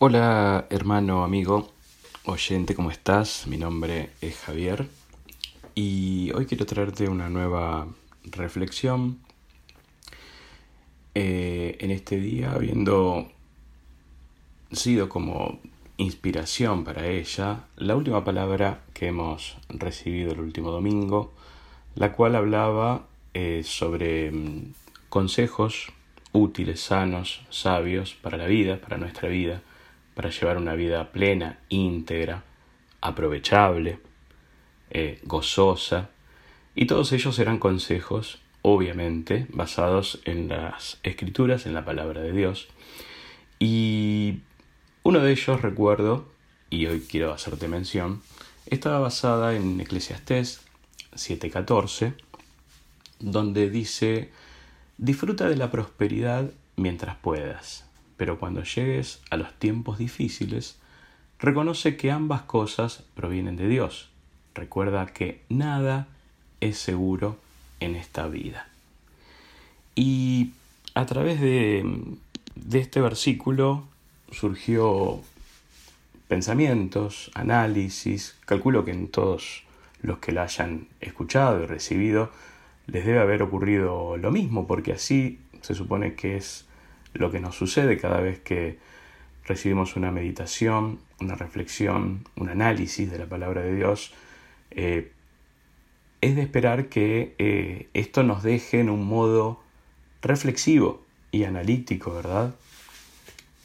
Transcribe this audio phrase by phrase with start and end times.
[0.00, 1.72] Hola hermano, amigo,
[2.22, 3.48] oyente, ¿cómo estás?
[3.48, 4.86] Mi nombre es Javier
[5.74, 7.88] y hoy quiero traerte una nueva
[8.22, 9.18] reflexión
[11.16, 13.26] eh, en este día, habiendo
[14.70, 15.58] sido como
[15.96, 21.32] inspiración para ella la última palabra que hemos recibido el último domingo,
[21.96, 24.74] la cual hablaba eh, sobre mm,
[25.08, 25.88] consejos
[26.30, 29.60] útiles, sanos, sabios para la vida, para nuestra vida,
[30.18, 32.42] para llevar una vida plena, íntegra,
[33.00, 34.00] aprovechable,
[34.90, 36.10] eh, gozosa.
[36.74, 42.66] Y todos ellos eran consejos, obviamente, basados en las escrituras, en la palabra de Dios.
[43.60, 44.40] Y
[45.04, 46.26] uno de ellos, recuerdo,
[46.68, 48.20] y hoy quiero hacerte mención,
[48.66, 50.62] estaba basada en Eclesiastés
[51.14, 52.14] 7:14,
[53.20, 54.32] donde dice,
[54.96, 57.87] disfruta de la prosperidad mientras puedas,
[58.18, 60.76] pero cuando llegues a los tiempos difíciles,
[61.38, 64.10] reconoce que ambas cosas provienen de Dios.
[64.54, 66.08] Recuerda que nada
[66.60, 67.38] es seguro
[67.80, 68.68] en esta vida.
[69.94, 70.50] Y
[70.94, 71.84] a través de,
[72.56, 73.84] de este versículo
[74.32, 75.22] surgió
[76.26, 79.62] pensamientos, análisis, calculo que en todos
[80.02, 82.30] los que la hayan escuchado y recibido
[82.88, 86.67] les debe haber ocurrido lo mismo, porque así se supone que es
[87.14, 88.78] lo que nos sucede cada vez que
[89.46, 94.12] recibimos una meditación, una reflexión, un análisis de la palabra de Dios.
[94.70, 95.12] Eh,
[96.20, 99.60] es de esperar que eh, esto nos deje en un modo
[100.20, 102.54] reflexivo y analítico, ¿verdad?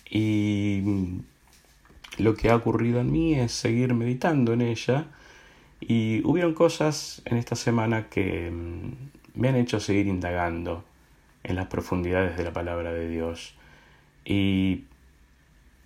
[0.09, 0.83] Y
[2.17, 5.07] lo que ha ocurrido en mí es seguir meditando en ella
[5.81, 10.83] y hubieron cosas en esta semana que mm, me han hecho seguir indagando
[11.44, 13.55] en las profundidades de la palabra de Dios.
[14.25, 14.86] Y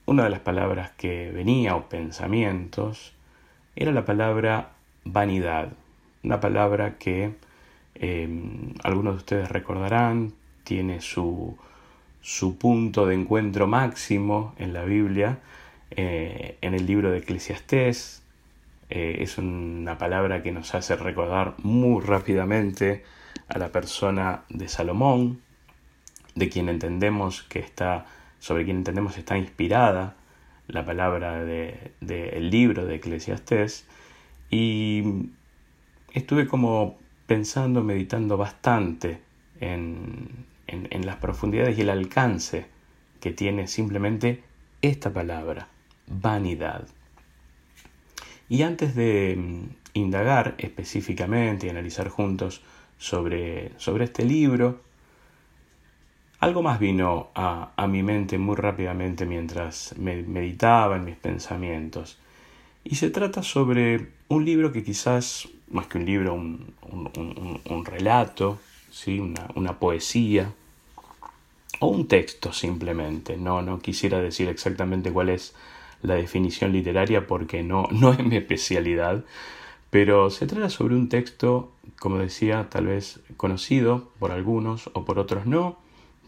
[0.06, 3.14] una de las palabras que venía o pensamientos
[3.76, 4.72] era la palabra
[5.04, 5.74] vanidad,
[6.24, 7.36] una palabra que
[7.96, 10.34] em, algunos de ustedes recordarán,
[10.64, 11.58] tiene su,
[12.22, 15.40] su punto de encuentro máximo en la Biblia,
[15.92, 18.24] eh, en el libro de Eclesiastés,
[18.90, 23.04] eh, es una palabra que nos hace recordar muy rápidamente
[23.50, 25.42] a la persona de Salomón,
[26.38, 28.06] de quien entendemos que está,
[28.40, 30.16] sobre quien entendemos está inspirada
[30.68, 33.86] la palabra del de, libro de Eclesiastés.
[34.52, 35.30] Y
[36.14, 39.22] estuve como pensando, meditando bastante
[39.60, 42.68] en, en las profundidades y el alcance
[43.20, 44.44] que tiene simplemente
[44.82, 45.68] esta palabra,
[46.06, 46.88] vanidad.
[48.48, 52.62] Y antes de mm, indagar específicamente y analizar juntos
[52.98, 54.82] sobre, sobre este libro,
[56.40, 62.18] algo más vino a, a, mi mente muy rápidamente mientras meditaba en mis pensamientos.
[62.84, 67.86] Y se trata sobre un libro que quizás, más que un libro, un, un, un,
[67.86, 68.60] relato,
[68.92, 69.20] ¿sí?
[69.20, 70.54] una, una poesía,
[71.80, 73.38] o un texto simplemente.
[73.38, 75.56] No, no quisiera decir exactamente cuál es
[76.02, 79.26] la definición literaria porque no, no es mi especialidad,
[79.90, 85.18] pero se trata sobre un texto, como decía, tal vez conocido por algunos o por
[85.20, 85.78] otros no,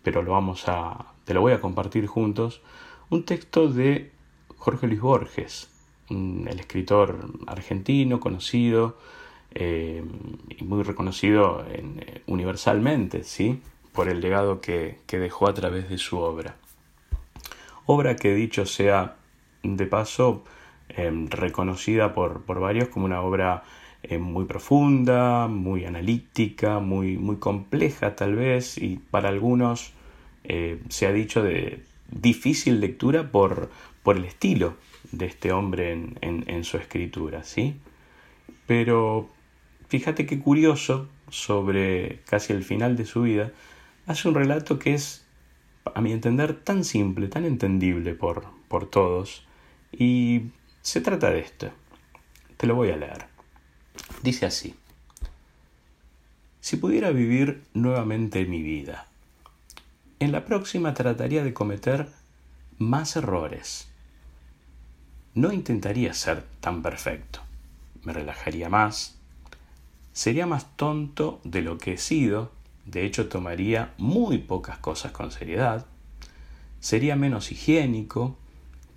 [0.09, 2.63] pero lo vamos a, te lo voy a compartir juntos,
[3.11, 4.09] un texto de
[4.57, 5.69] Jorge Luis Borges,
[6.09, 8.97] el escritor argentino conocido
[9.53, 10.03] eh,
[10.49, 13.61] y muy reconocido eh, universalmente, ¿sí?
[13.93, 16.55] por el legado que, que dejó a través de su obra.
[17.85, 19.15] Obra que dicho sea
[19.61, 20.43] de paso
[20.87, 23.63] em, reconocida por, por, varios como una obra
[24.17, 29.93] muy profunda, muy analítica, muy, muy compleja tal vez, y para algunos
[30.49, 33.69] eh, se ha dicho de difícil lectura por,
[34.01, 34.75] por el estilo
[35.11, 37.75] de este hombre en, en, su escritura, ¿sí?
[38.65, 39.29] Pero
[39.87, 43.51] fíjate qué curioso, sobre casi el final de su vida,
[44.07, 45.27] hace un relato que es,
[45.93, 49.45] a mi entender, tan simple, tan entendible por, por todos,
[49.91, 50.49] y
[50.81, 51.71] se trata de esto.
[52.57, 53.25] Te lo voy a leer.
[54.23, 54.75] Dice así.
[56.59, 59.08] Si pudiera vivir nuevamente mi vida,
[60.19, 62.09] en la próxima trataría de cometer
[62.77, 63.87] más errores.
[65.33, 67.41] No intentaría ser tan perfecto.
[68.03, 69.17] Me relajaría más.
[70.13, 72.51] Sería más tonto de lo que he sido.
[72.85, 75.85] De hecho, tomaría muy pocas cosas con seriedad.
[76.79, 78.37] Sería menos higiénico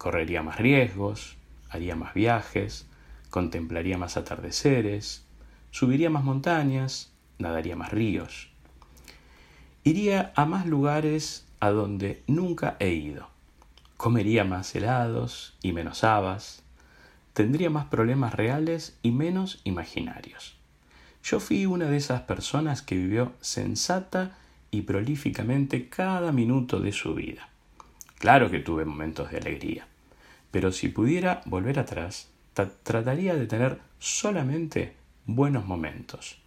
[0.02, 1.36] correría más riesgos,
[1.70, 2.88] haría más viajes,
[3.30, 5.24] contemplaría más atardeceres,
[5.70, 8.51] subiría más montañas, nadaría más ríos.
[9.84, 13.30] Iría a más lugares a donde nunca he ido.
[13.96, 16.62] comería más helados y menos habas,
[17.34, 20.56] tendría más problemas reales y menos imaginarios.
[21.22, 24.36] Yo fui una de esas personas que vivió sensata
[24.72, 27.48] y prolíficamente cada minuto de su vida.
[28.18, 29.86] Claro que tuve momentos de alegría,
[30.50, 32.28] pero si pudiera volver atrás,
[32.82, 34.94] trataría de tener solamente
[35.26, 36.38] buenos momentos.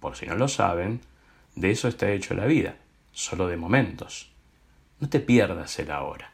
[0.00, 1.00] Por si no lo saben,
[1.54, 2.76] de eso está hecho la vida,
[3.12, 4.30] solo de momentos.
[5.00, 6.32] No te pierdas el ahora.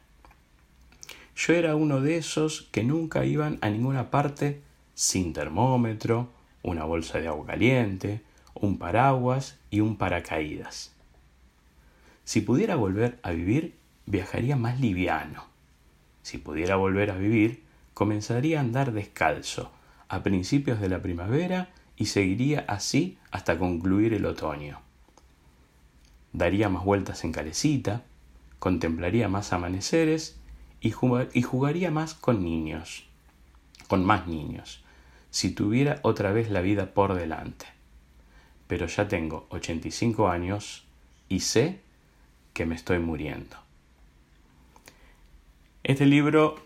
[1.37, 4.61] Yo era uno de esos que nunca iban a ninguna parte
[4.95, 6.31] sin termómetro,
[6.63, 8.23] una bolsa de agua caliente,
[8.55, 10.93] un paraguas y un paracaídas.
[12.25, 13.75] Si pudiera volver a vivir,
[14.07, 15.45] viajaría más liviano.
[16.23, 17.63] Si pudiera volver a vivir,
[17.95, 19.71] comenzaría a andar descalzo
[20.09, 24.88] a principios de la primavera y seguiría así hasta concluir el otoño.
[26.33, 28.03] Daría más vueltas en calecita,
[28.59, 30.39] contemplaría más amaneceres
[30.81, 33.05] y, jugaría más con niños,
[33.89, 34.83] con más niños,
[35.31, 37.67] si tuviera otra vez la vida por delante.
[38.67, 40.85] Pero ya tengo 85 años
[41.29, 41.81] y sé
[42.53, 43.57] que me estoy muriendo.
[45.83, 46.57] Este libro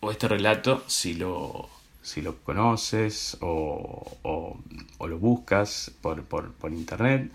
[0.00, 1.68] o este relato, si lo,
[2.02, 7.30] si lo conoces o, o, lo buscas por, por, por, internet,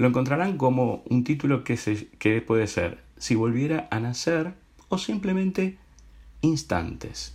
[0.00, 2.08] lo encontrarán como un título que, se,
[2.46, 4.54] puede ser Si volviera a nacer
[4.88, 5.76] o simplemente
[6.40, 7.34] instantes.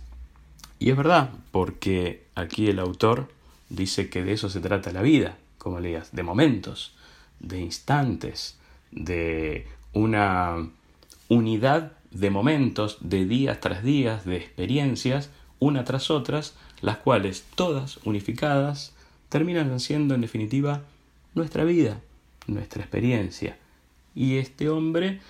[0.80, 3.28] Y es verdad, porque aquí el autor
[3.68, 6.96] dice que de eso se trata la vida, como leías, de momentos,
[7.38, 8.58] de instantes,
[8.90, 10.68] de una
[11.28, 15.30] unidad de momentos, de días tras días, de experiencias,
[15.60, 18.92] una tras otras, las cuales todas unificadas
[19.28, 20.82] terminan siendo en definitiva
[21.36, 22.00] nuestra vida,
[22.48, 23.56] nuestra experiencia.
[24.14, 25.20] Y este hombre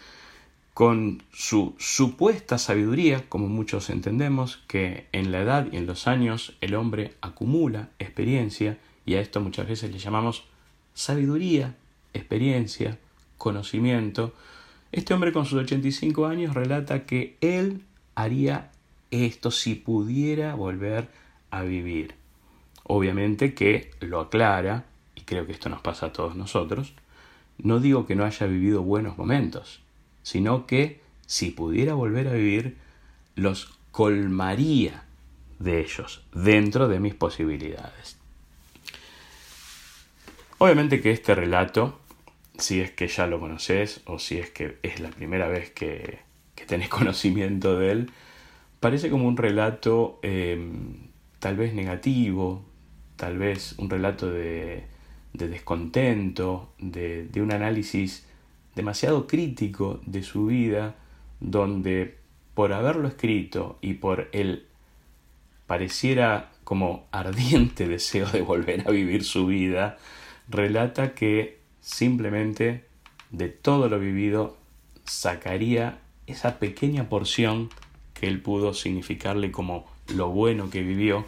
[0.75, 6.55] con su supuesta sabiduría, como muchos entendemos, que en la edad y en los años
[6.61, 10.45] el hombre acumula experiencia, y a esto muchas veces le llamamos
[10.93, 11.75] sabiduría,
[12.13, 12.99] experiencia,
[13.39, 14.35] conocimiento,
[14.93, 17.83] este hombre con sus 85 años relata que él
[18.15, 18.71] haría
[19.11, 21.09] esto si pudiera volver
[21.51, 22.15] a vivir.
[22.85, 24.85] Obviamente que lo aclara,
[25.15, 26.95] y creo que esto nos pasa a todos nosotros,
[27.59, 29.81] no digo que no haya vivido buenos momentos,
[30.23, 32.77] sino que si pudiera volver a vivir,
[33.35, 35.05] los colmaría
[35.59, 38.19] de ellos dentro de mis posibilidades.
[40.59, 41.99] Obviamente que este relato,
[42.59, 46.21] si es que ya lo conoces o si es que es la primera vez que,
[46.55, 48.11] que tenés conocimiento de él,
[48.81, 52.65] parece como un relato em, tal vez negativo,
[53.17, 54.85] tal vez un relato de,
[55.37, 58.27] de descontento, de, de un análisis
[58.75, 60.97] demasiado crítico de su vida,
[61.41, 62.17] donde
[62.55, 64.67] por haberlo escrito y por el
[65.67, 69.99] pareciera como ardiente deseo de volver a vivir su vida,
[70.49, 72.85] relata que simplemente
[73.31, 74.57] de todo lo vivido
[75.05, 77.71] sacaría esa pequeña porción
[78.15, 81.25] que él pudo significarle como lo bueno que vivió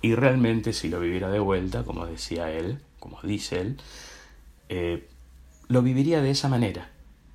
[0.00, 3.76] y realmente si lo viviera de vuelta, como decía él, como dice él,
[4.68, 5.08] eh,
[5.66, 6.88] lo viviría de esa manera,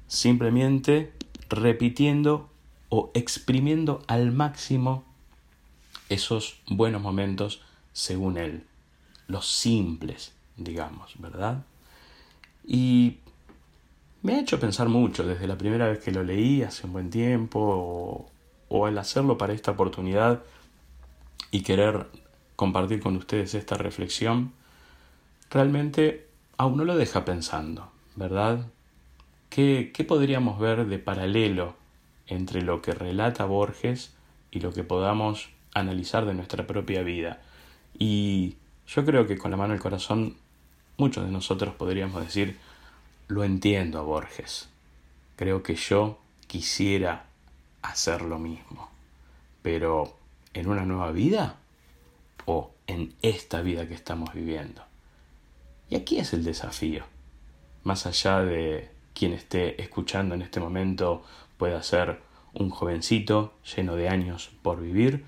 [0.07, 1.11] simplemente
[1.49, 2.49] repitiendo
[2.87, 5.03] o exprimiendo al máximo
[6.07, 8.63] esos buenos momentos según él,
[9.27, 11.65] los simples, digamos, ¿verdad?
[12.65, 13.17] Y
[14.21, 17.09] me ha hecho pensar mucho desde la primera vez que lo leí hace un buen
[17.09, 18.31] tiempo o,
[18.69, 20.43] o al hacerlo para esta oportunidad
[21.51, 22.07] y querer
[22.55, 24.53] compartir con ustedes esta reflexión,
[25.49, 26.27] realmente
[26.57, 27.91] aún no lo deja pensando.
[28.17, 28.65] ¿verdad?
[29.49, 31.75] ¿Qué, ¿Qué podríamos ver de paralelo
[32.25, 34.13] entre lo que relata Borges
[34.51, 37.41] y lo que podamos analizar de nuestra propia vida?
[37.97, 38.55] Y
[38.87, 40.35] yo creo que con la mano del corazón
[40.97, 42.57] muchos de nosotros podríamos decir,
[43.27, 44.67] lo entiendo a Borges.
[45.35, 47.27] Creo que yo quisiera
[47.83, 48.89] hacer lo mismo.
[49.61, 50.17] Pero
[50.53, 51.57] en una nueva vida
[52.45, 54.86] o en esta vida que estamos viviendo.
[55.89, 57.05] Y aquí es el desafío
[57.87, 61.23] más allá de quien esté escuchando en este momento
[61.57, 62.19] pueda ser
[62.53, 65.23] un jovencito lleno de años por vivir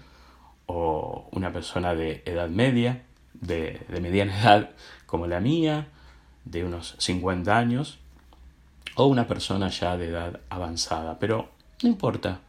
[0.66, 4.72] o una persona de edad media, de, mediana edad
[5.06, 5.88] como la mía,
[6.44, 7.98] de unos 50 años,
[8.96, 11.18] o una persona ya de edad avanzada.
[11.18, 11.50] Pero
[11.82, 12.42] no importa,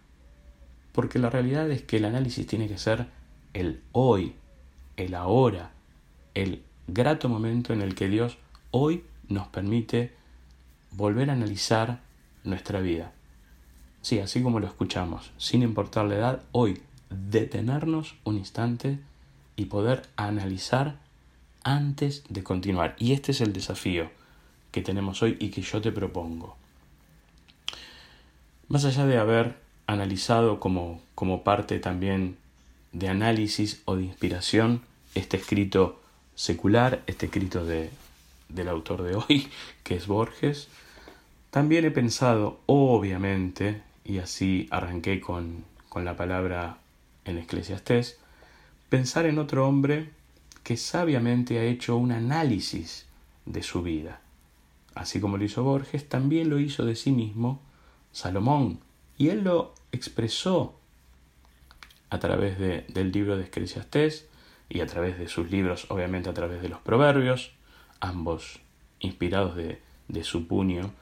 [0.93, 3.07] porque la realidad es que el análisis tiene que ser
[3.55, 4.35] el hoy,
[4.97, 5.71] el ahora,
[6.35, 8.39] el grato momento en el que Dios
[8.71, 10.13] hoy nos permite
[10.93, 12.01] volver a analizar
[12.45, 13.13] nuestra vida.
[14.03, 16.81] Sí, así como lo escuchamos, sin importar la edad, hoy
[17.11, 18.99] detenernos un instante
[19.57, 20.97] y poder analizar
[21.63, 22.97] antes de continuar.
[22.99, 24.11] Y este es el desafío
[24.73, 26.57] que tenemos hoy y que yo te propongo.
[28.69, 29.57] Más allá de haber
[29.87, 32.39] analizado como, como parte también
[32.93, 34.83] de análisis o de inspiración
[35.15, 36.00] este escrito
[36.41, 37.91] secular, este escrito de,
[38.49, 39.51] del autor de hoy,
[39.85, 40.69] que es Borges,
[41.51, 46.79] también he pensado, obviamente, y así arranqué con, con la palabra
[47.27, 48.19] en Eclesiastés,
[48.89, 50.09] pensar en otro hombre
[50.63, 53.05] que sabiamente ha hecho un análisis
[53.45, 54.23] de su vida.
[54.95, 57.61] Así como lo hizo Borges, también lo hizo de sí mismo
[58.13, 58.81] Salomón,
[59.19, 60.75] y él lo expresó
[62.09, 64.30] a través de, del libro de Eclesiastés
[64.71, 67.53] y a través de sus libros, obviamente a través de los proverbios,
[68.01, 68.61] ambos
[69.01, 70.93] inspirados de, de su puño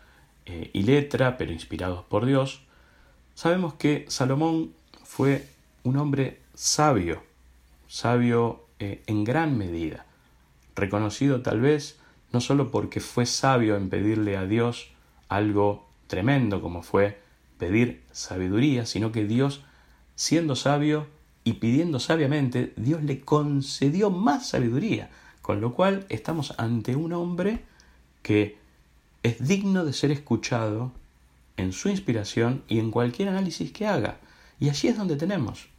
[0.46, 2.62] eh, y letra, pero inspirados por Dios,
[3.34, 4.72] sabemos que Salomón
[5.04, 5.46] fue
[5.84, 7.22] un hombre sabio,
[7.86, 10.06] sabio eh, en gran medida,
[10.74, 12.00] reconocido tal vez
[12.32, 14.90] no solo porque fue sabio en pedirle a Dios
[15.28, 17.20] algo tremendo como fue
[17.58, 19.62] pedir sabiduría, sino que Dios,
[20.14, 21.06] siendo sabio
[21.48, 25.08] y pidiendo sabiamente, Dios le concedió más sabiduría,
[25.40, 27.64] con lo cual estamos ante un hombre
[28.20, 28.58] que
[29.22, 30.92] es digno de ser escuchado
[31.56, 34.18] en su inspiración y en cualquier análisis que haga.
[34.60, 35.70] Y allí es donde tenemos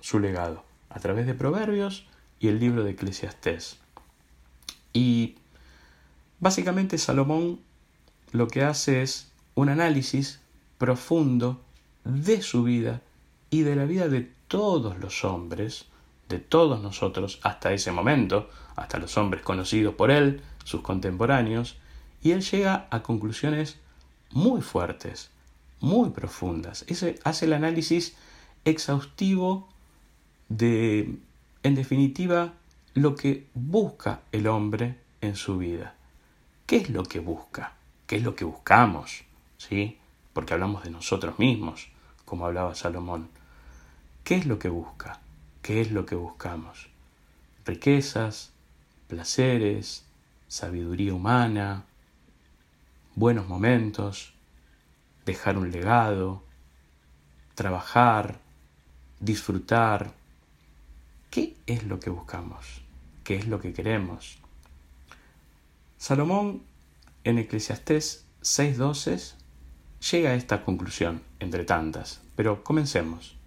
[0.00, 2.06] su legado, a través de Proverbios
[2.38, 3.78] y el libro de Eclesiastés.
[4.92, 5.38] Y
[6.38, 7.58] básicamente Salomón
[8.30, 10.38] lo que hace es un análisis
[10.78, 11.60] profundo
[12.04, 13.02] de su vida
[13.50, 15.84] y de la vida de todos los hombres,
[16.28, 21.76] de todos nosotros hasta ese momento, hasta los hombres conocidos por él, sus contemporáneos,
[22.20, 23.78] y él llega a conclusiones
[24.32, 25.30] muy fuertes,
[25.78, 26.84] muy profundas.
[26.88, 28.16] Ese hace el análisis
[28.64, 29.68] exhaustivo
[30.48, 31.14] de,
[31.62, 32.54] en definitiva,
[32.94, 35.94] lo que busca el hombre en su vida.
[36.66, 37.74] ¿Qué es lo que busca?
[38.08, 39.22] ¿Qué es lo que buscamos?
[39.58, 39.96] ¿Sí?
[40.32, 41.86] Porque hablamos de nosotros mismos,
[42.24, 43.28] como hablaba Salomón.
[44.24, 45.20] ¿Qué es lo que busca?
[45.62, 46.88] ¿Qué es lo que buscamos?
[47.64, 48.52] Riquezas,
[49.08, 50.04] placeres,
[50.48, 51.84] sabiduría humana,
[53.14, 54.32] buenos momentos,
[55.26, 56.42] dejar un legado,
[57.54, 58.38] trabajar,
[59.18, 60.12] disfrutar.
[61.30, 62.82] ¿Qué es lo que buscamos?
[63.24, 64.38] ¿Qué es lo que queremos?
[65.98, 66.62] Salomón
[67.24, 69.34] en Eclesiastés 6.12
[70.10, 73.39] llega a esta conclusión, entre tantas, pero comencemos.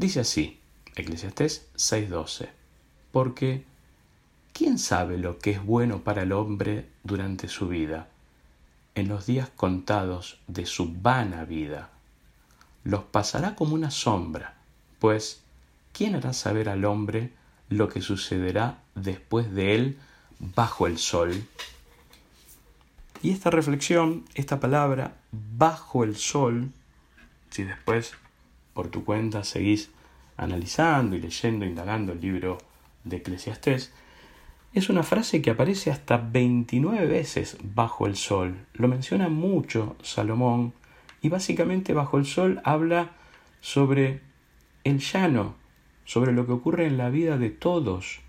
[0.00, 0.58] Dice así,
[0.96, 2.48] Eclesiastés 6.12,
[3.12, 3.64] porque
[4.54, 8.08] ¿quién sabe lo que es bueno para el hombre durante su vida?
[8.94, 11.90] en los días contados de su vana vida.
[12.84, 14.54] Los pasará como una sombra,
[14.98, 15.42] pues
[15.92, 17.32] ¿quién hará saber al hombre
[17.68, 19.98] lo que sucederá después de él
[20.38, 21.44] bajo el sol?
[23.22, 26.70] Y esta reflexión, esta palabra, bajo el sol,
[27.50, 28.14] si después
[28.74, 29.90] por tu cuenta seguís
[30.36, 32.58] analizando y leyendo, indagando el libro
[33.04, 33.92] de Eclesiastés,
[34.72, 38.66] es una frase que aparece hasta 29 veces bajo el sol.
[38.74, 40.72] Lo menciona mucho Salomón
[41.22, 43.10] y básicamente bajo el sol habla
[43.60, 44.20] sobre
[44.84, 45.56] el llano,
[46.04, 48.20] sobre lo que ocurre en la vida de todos.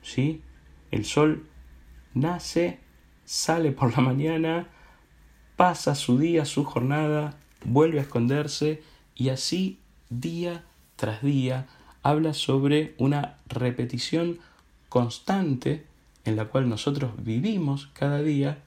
[0.00, 0.42] ¿Sí?
[0.90, 1.46] El sol
[2.14, 2.78] nace,
[3.24, 4.68] sale por la mañana,
[5.56, 8.82] pasa su día, su jornada, vuelve a esconderse
[9.20, 10.64] y así día
[10.96, 11.66] tras día
[12.02, 14.38] habla sobre una repetición
[14.88, 15.84] constante
[16.24, 18.62] en la cual nosotros vivimos cada día.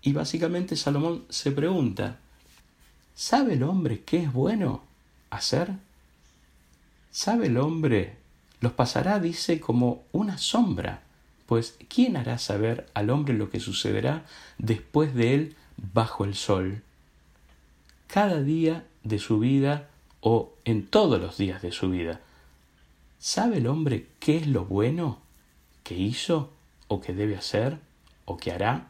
[0.00, 2.18] Y básicamente Salomón se pregunta,
[3.14, 4.84] ¿sabe el hombre qué es bueno
[5.28, 5.74] hacer?
[7.10, 8.16] ¿Sabe el hombre?
[8.60, 11.02] Los pasará, dice, como una sombra,
[11.44, 14.24] pues ¿quién hará saber al hombre lo que sucederá
[14.56, 15.56] después de él
[15.92, 16.82] bajo el sol?
[18.12, 19.88] Cada día de su vida
[20.20, 22.20] o en todos los días de su vida
[23.18, 25.22] ¿Sabe el hombre qué es lo bueno
[25.82, 26.52] que hizo
[26.88, 27.78] o que debe hacer
[28.24, 28.88] o que hará?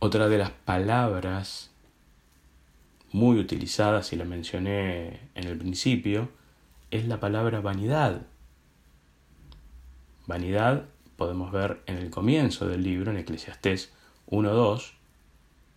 [0.00, 1.70] Otra de las palabras
[3.12, 6.30] muy utilizadas, y la mencioné en el principio,
[6.90, 8.26] es la palabra vanidad.
[10.26, 10.86] Vanidad
[11.16, 13.92] podemos ver en el comienzo del libro, en Eclesiastés
[14.26, 14.94] 1.2,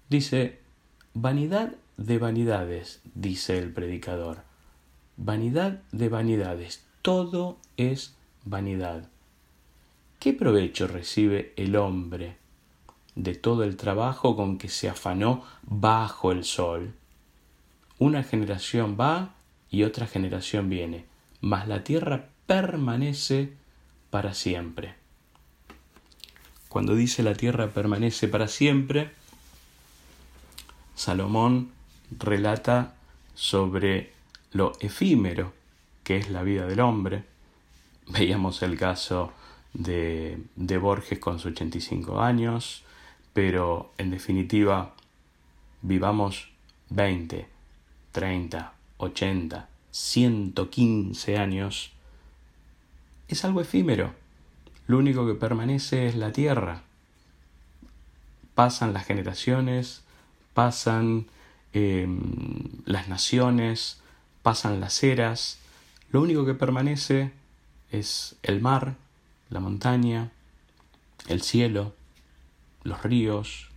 [0.10, 0.67] dice,
[1.22, 4.44] vanidad de vanidades, dice el predicador
[5.16, 9.10] Vanidad de vanidades, todo es vanidad.
[10.20, 12.38] ¿Qué provecho recibe el hombre
[13.18, 16.94] de todo el trabajo con que se afanó bajo el sol.
[17.98, 19.34] Una generación va
[19.72, 21.06] y otra generación viene,
[21.42, 23.54] mas la tierra permanece
[24.12, 24.94] para siempre.
[26.70, 29.10] Cuando dice la tierra permanece para siempre,
[30.98, 31.70] Salomón
[32.10, 32.96] relata
[33.36, 34.14] sobre
[34.52, 35.54] lo efímero
[36.04, 37.24] que es la vida del hombre.
[38.08, 39.32] Veíamos el caso
[39.74, 42.82] de, de Borges con sus 85 años,
[43.34, 44.96] pero en definitiva
[45.84, 46.50] vivamos
[46.90, 47.48] 20,
[48.12, 51.92] 30, 80, 115 años,
[53.28, 54.16] es algo efímero.
[54.88, 56.82] Lo único que permanece es la tierra.
[58.56, 60.07] Pasan las generaciones,
[60.58, 61.28] pasan
[61.72, 62.20] em,
[62.86, 64.02] las naciones,
[64.42, 65.60] pasan las eras.
[66.10, 67.32] Lo único que permanece
[67.92, 68.96] es el mar,
[69.52, 70.32] la montaña,
[71.28, 71.94] el cielo,
[72.82, 73.70] los ríos,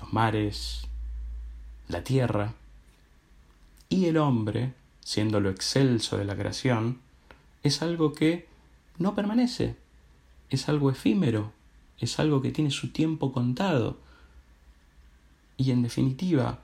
[0.00, 0.88] los mares,
[1.86, 2.54] la tierra
[3.88, 6.98] y el hombre, siendo lo excelso de la creación,
[7.62, 8.48] es algo que
[8.98, 9.76] no permanece,
[10.50, 11.52] es algo efímero,
[12.00, 14.02] es algo que tiene su tiempo contado.
[15.56, 16.58] Y en definitiva,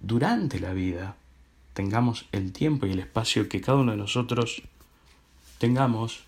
[0.00, 1.16] durante la vida,
[1.74, 4.62] tengamos el tiempo y el espacio que cada uno de nosotros
[5.58, 6.24] tengamos,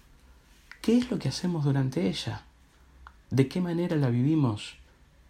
[0.80, 2.42] ¿qué es lo que hacemos durante ella?
[3.30, 4.74] ¿De qué manera la vivimos?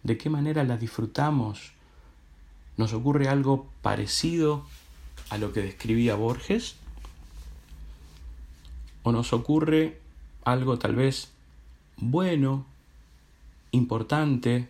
[0.03, 1.71] ¿De qué manera la disfrutamos?
[2.77, 4.65] ¿Nos ocurre algo parecido
[5.29, 6.75] a lo que describía Borges?
[9.03, 9.99] ¿O nos ocurre
[10.43, 11.31] algo tal vez
[11.97, 12.65] bueno,
[13.71, 14.69] importante,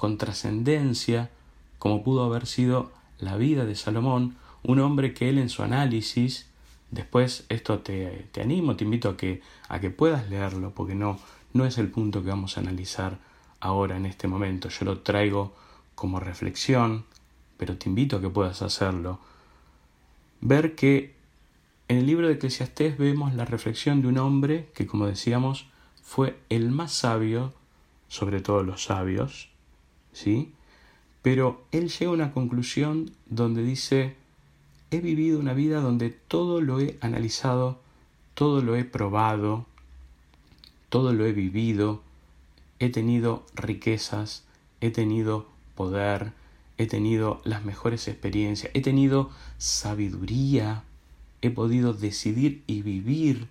[0.00, 1.28] con trascendencia,
[1.78, 6.48] como pudo haber sido la vida de Salomón, un hombre que él en su análisis,
[6.90, 11.18] después esto te, te animo, te invito a que, a que puedas leerlo, porque no,
[11.52, 13.18] no es el punto que vamos a analizar
[13.60, 14.70] ahora en este momento.
[14.70, 15.54] Yo lo traigo
[15.94, 17.04] como reflexión,
[17.58, 19.20] pero te invito a que puedas hacerlo.
[20.40, 21.14] Ver que
[21.88, 25.66] en el libro de Eclesiastés vemos la reflexión de un hombre que, como decíamos,
[26.02, 27.52] fue el más sabio
[28.08, 29.49] sobre todos los sabios,
[30.12, 30.52] ¿sí?
[31.22, 34.16] Pero él llega a una conclusión donde dice,
[34.90, 37.78] he vivido una vida donde todo lo he analizado,
[38.34, 39.66] todo lo he probado,
[40.88, 42.02] todo lo he vivido,
[42.78, 44.44] he tenido riquezas,
[44.80, 46.32] he tenido poder,
[46.78, 50.84] he tenido las mejores experiencias, he tenido sabiduría,
[51.42, 53.48] he podido decidir y vivir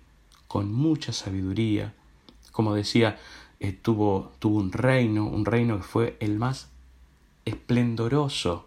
[0.48, 1.94] con mucha sabiduría.
[2.50, 3.18] Como decía,
[3.60, 6.68] eh, tuvo, tuvo un reino, un reino que fue el más
[7.44, 8.66] esplendoroso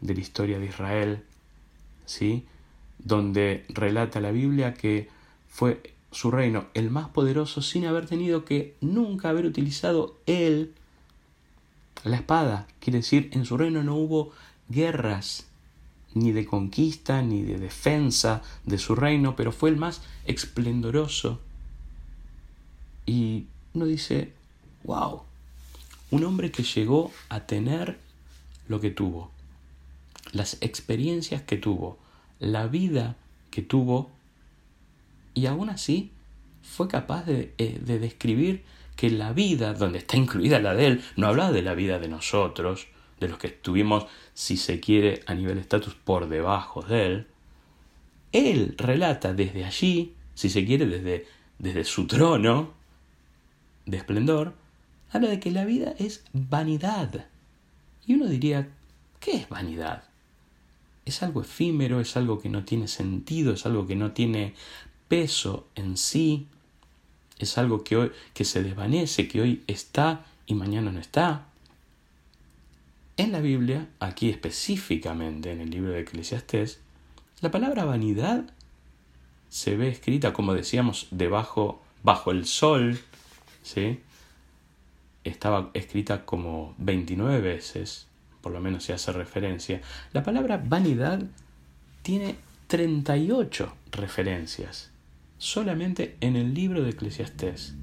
[0.00, 1.24] de la historia de Israel,
[2.04, 2.44] ¿sí?
[2.98, 5.08] donde relata la Biblia que
[5.48, 10.74] fue su reino el más poderoso sin haber tenido que nunca haber utilizado él
[12.04, 12.66] la espada.
[12.80, 14.32] Quiere decir, en su reino no hubo
[14.68, 15.46] guerras,
[16.14, 21.40] ni de conquista, ni de defensa de su reino, pero fue el más esplendoroso.
[23.04, 24.32] Y uno dice,
[24.84, 25.22] wow,
[26.10, 27.98] un hombre que llegó a tener
[28.68, 29.30] lo que tuvo,
[30.32, 31.98] las experiencias que tuvo,
[32.40, 33.16] la vida
[33.50, 34.10] que tuvo,
[35.34, 36.10] y aún así
[36.62, 38.64] fue capaz de, eh, de describir
[38.96, 42.08] que la vida, donde está incluida la de él, no hablaba de la vida de
[42.08, 42.86] nosotros,
[43.20, 47.26] de los que estuvimos, si se quiere, a nivel estatus por debajo de él,
[48.32, 51.26] él relata desde allí, si se quiere, desde,
[51.58, 52.75] desde su trono
[53.86, 54.54] de esplendor,
[55.10, 57.26] habla de que la vida es vanidad.
[58.06, 58.68] Y uno diría,
[59.20, 60.04] ¿qué es vanidad?
[61.04, 64.54] Es algo efímero, es algo que no tiene sentido, es algo que no tiene
[65.08, 66.48] peso en sí,
[67.38, 71.46] es algo que hoy que se desvanece, que hoy está y mañana no está.
[73.16, 76.80] En la Biblia, aquí específicamente en el libro de Eclesiastés,
[77.40, 78.50] la palabra vanidad
[79.48, 82.98] se ve escrita, como decíamos, debajo, bajo el sol,
[85.24, 88.06] Estaba escrita como 29 veces,
[88.40, 89.80] por lo menos se hace referencia.
[90.12, 91.20] La palabra vanidad
[92.02, 92.36] tiene
[92.68, 94.90] 38 referencias
[95.38, 97.74] solamente en el libro de Eclesiastés.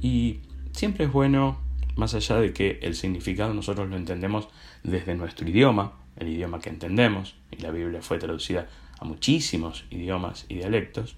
[0.00, 0.40] Y
[0.72, 1.58] siempre es bueno,
[1.96, 4.48] más allá de que el significado nosotros lo entendemos
[4.82, 10.46] desde nuestro idioma, el idioma que entendemos, y la Biblia fue traducida a muchísimos idiomas
[10.48, 11.16] y dialectos,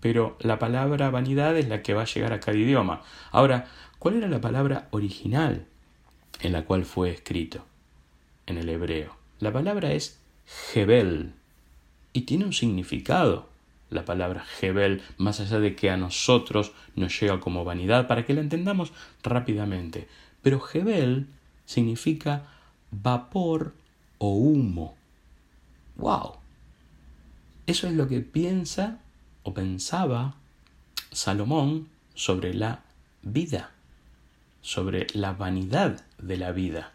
[0.00, 3.02] pero la palabra vanidad es la que va a llegar a cada idioma.
[3.30, 3.66] Ahora,
[3.98, 5.66] ¿cuál era la palabra original
[6.40, 7.64] en la cual fue escrito
[8.46, 9.16] en el hebreo?
[9.38, 10.20] La palabra es
[10.72, 11.32] Jebel
[12.12, 13.50] y tiene un significado
[13.90, 18.34] la palabra Jebel, más allá de que a nosotros nos llega como vanidad, para que
[18.34, 20.08] la entendamos rápidamente.
[20.42, 21.26] Pero Jebel
[21.66, 22.46] significa
[22.92, 23.74] vapor
[24.18, 24.94] o humo.
[25.96, 26.34] ¡Wow!
[27.66, 28.99] Eso es lo que piensa
[29.42, 30.34] o pensaba
[31.12, 32.82] Salomón sobre la
[33.22, 33.72] vida,
[34.62, 36.92] sobre la vanidad de la vida.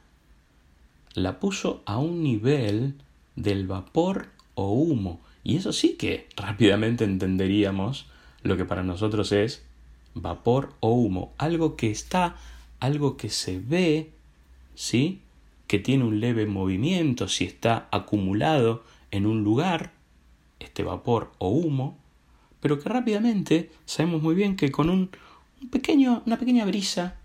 [1.14, 2.96] La puso a un nivel
[3.36, 5.20] del vapor o humo.
[5.44, 8.08] Y eso sí que rápidamente entenderíamos
[8.44, 9.64] lo que para nosotros es
[10.14, 11.34] vapor o humo.
[11.38, 12.36] Algo que está,
[12.80, 14.12] algo que se ve,
[14.76, 15.22] ¿sí?
[15.68, 19.92] Que tiene un leve movimiento, si está acumulado en un lugar,
[20.60, 21.98] este vapor o humo,
[22.60, 25.10] pero que rápidamente sabemos muy bien que con un,
[25.72, 27.16] pequeño, una pequeña brisa,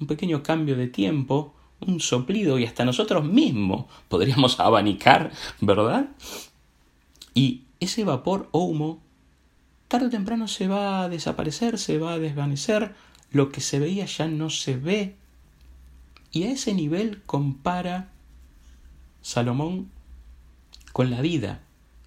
[0.00, 6.10] un pequeño cambio de tiempo, un soplido y hasta nosotros mismos podríamos abanicar, ¿verdad?
[7.34, 9.00] Y ese vapor o humo
[9.88, 12.94] tarde o temprano se va a desaparecer, se va a desvanecer,
[13.32, 15.16] lo que se veía ya no se ve.
[16.30, 18.08] Y a ese nivel compara
[19.20, 19.90] Salomón
[20.92, 21.60] con la vida,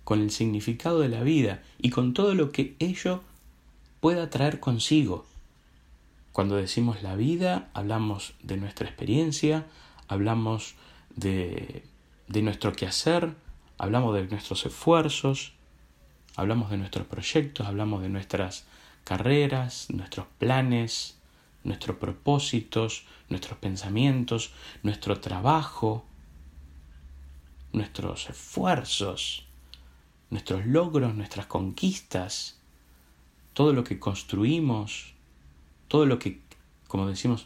[0.04, 3.22] con el significado de la vida y con todo lo que ello
[4.00, 5.26] pueda traer consigo.
[6.32, 9.66] Cuando decimos la vida, hablamos de nuestra experiencia,
[10.08, 10.76] hablamos
[11.16, 11.84] de,
[12.28, 13.36] nuestro quehacer,
[13.78, 15.54] hablamos de nuestros esfuerzos,
[16.36, 18.66] hablamos de nuestros proyectos, hablamos de nuestras
[19.04, 21.18] carreras, nuestros planes,
[21.63, 26.04] nuestros propósitos, nuestros pensamientos, nuestro trabajo,
[27.72, 29.46] nuestros esfuerzos
[30.34, 32.60] nuestros logros, nuestras conquistas,
[33.54, 35.13] todo lo que construimos,
[35.88, 36.41] todo lo que,
[36.88, 37.46] como decimos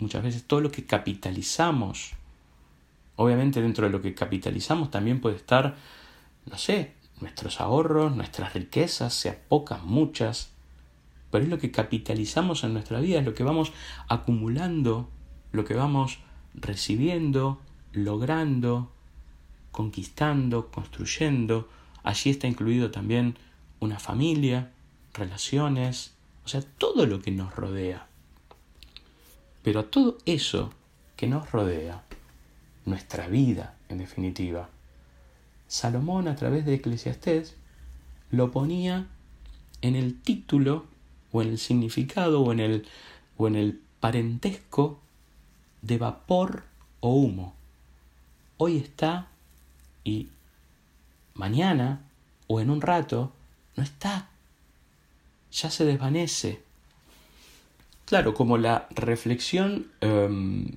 [0.00, 2.14] muchas veces, todo lo que capitalizamos.
[3.14, 5.76] Obviamente dentro de lo que capitalizamos también puede estar,
[6.50, 10.50] no sé, nuestros ahorros, nuestras riquezas, sea pocas, muchas,
[11.30, 13.72] pero es lo que capitalizamos en nuestra vida, es lo que vamos
[14.08, 15.08] acumulando,
[15.52, 16.18] lo que vamos
[16.52, 17.60] recibiendo,
[17.92, 18.90] logrando,
[19.70, 21.68] conquistando, construyendo,
[22.02, 23.36] Allí está incluido también
[23.80, 24.70] una familia,
[25.14, 26.12] relaciones,
[26.44, 28.06] o sea, todo lo que nos rodea.
[29.62, 30.72] Pero a todo eso
[31.16, 32.02] que nos rodea,
[32.84, 34.68] nuestra vida en definitiva,
[35.68, 37.54] Salomón a través de Eclesiastés
[38.30, 39.06] lo ponía
[39.82, 40.86] en el título
[41.32, 42.86] o en el significado o en el,
[43.36, 45.00] o en el parentesco
[45.82, 46.64] de vapor
[47.00, 47.54] o humo.
[48.58, 49.28] Hoy está
[50.04, 50.28] y
[51.42, 52.04] mañana
[52.46, 53.32] o en un rato
[53.74, 54.28] no está.
[55.50, 56.62] Ya se desvanece.
[58.04, 60.76] Claro, como la reflexión em,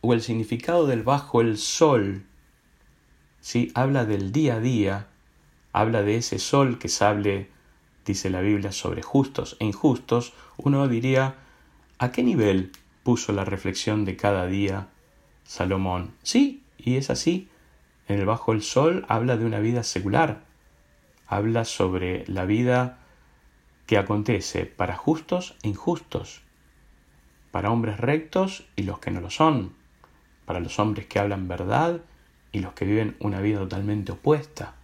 [0.00, 2.24] o el significado del bajo el sol,
[3.40, 3.70] ¿sí?
[3.76, 5.06] habla del día a día,
[5.72, 7.48] habla de ese sol que sale,
[8.04, 11.36] dice la Biblia, sobre justos e injustos, uno diría,
[11.98, 12.72] ¿a qué nivel
[13.04, 14.88] puso la reflexión de cada día
[15.44, 16.10] Salomón?
[16.24, 17.48] Sí, y es así.
[18.08, 20.44] En el Bajo el Sol habla de una vida secular,
[21.26, 22.98] habla sobre la vida
[23.86, 26.42] que acontece para justos e injustos,
[27.50, 29.74] para hombres rectos y los que no lo son,
[30.44, 32.00] para los hombres que hablan verdad
[32.50, 34.74] y los que viven una vida totalmente opuesta,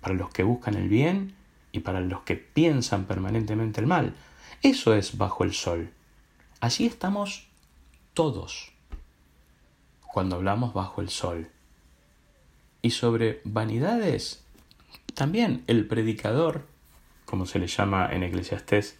[0.00, 1.34] para los que buscan el bien
[1.72, 4.14] y para los que piensan permanentemente el mal.
[4.62, 5.90] Eso es bajo el sol.
[6.60, 7.48] Allí estamos
[8.14, 8.72] todos
[10.00, 11.50] cuando hablamos bajo el sol.
[12.84, 14.44] Y sobre vanidades,
[15.14, 16.66] también el predicador,
[17.24, 18.98] como se le llama en Eclesiastés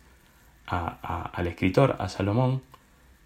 [0.64, 2.62] al escritor, a Salomón,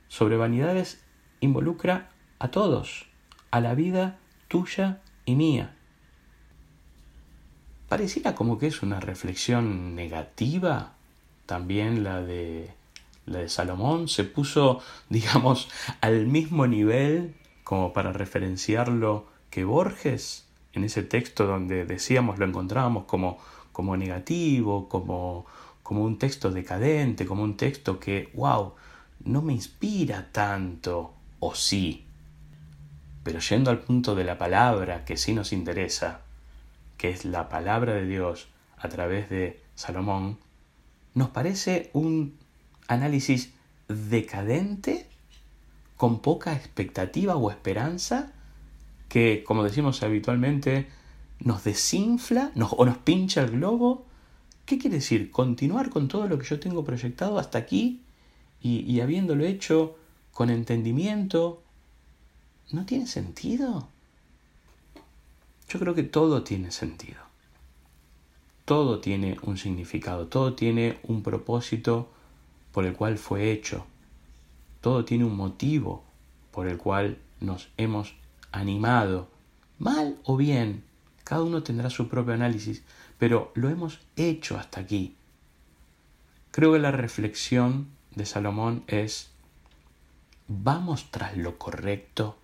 [0.09, 1.05] sobre vanidades
[1.39, 3.07] involucra a todos,
[3.53, 4.19] a la vida
[4.49, 5.77] tuya y mía.
[7.89, 10.95] Pareciera como que es una reflexión negativa
[11.47, 12.75] también la de
[13.27, 15.69] la de Salomón se puso digamos
[16.01, 20.48] al mismo nivel como para referenciarlo que Borges
[20.79, 23.39] en ese texto donde decíamos lo encontrábamos como,
[23.73, 25.45] como negativo, como,
[25.83, 28.73] como un texto decadente, como un texto que, wow,
[29.25, 32.07] no me inspira tanto, o sí.
[33.23, 36.23] Pero yendo al punto de la palabra que sí nos interesa,
[36.97, 40.39] que es la palabra de Dios a través de Salomón,
[41.15, 42.37] nos parece un
[42.87, 43.53] análisis
[43.89, 45.09] decadente,
[45.97, 48.33] con poca expectativa o esperanza,
[49.09, 50.89] que, como decimos habitualmente,
[51.41, 54.05] nos desinfla o nos pincha el globo.
[54.67, 55.31] ¿Qué quiere decir?
[55.31, 58.03] Continuar con todo lo que yo tengo proyectado hasta aquí
[58.61, 59.97] y, y habiéndolo hecho
[60.33, 61.63] con entendimiento.
[62.71, 63.89] ¿No tiene sentido?
[65.69, 67.21] Yo creo que todo tiene sentido.
[68.65, 72.11] Todo tiene un significado, todo tiene un propósito
[72.73, 73.87] por el cual fue hecho.
[74.83, 76.05] Todo tiene un motivo
[76.51, 78.15] por el cual nos hemos
[78.53, 79.29] animado,
[79.79, 80.85] mal o bien,
[81.25, 82.83] cada uno tendrá su propio análisis,
[83.19, 85.15] pero lo hemos hecho hasta aquí.
[86.51, 89.31] Creo que la reflexión de Salomón es,
[90.49, 92.39] ¿vamos tras lo correcto?